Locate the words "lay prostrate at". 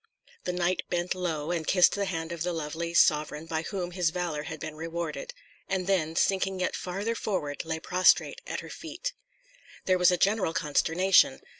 7.65-8.61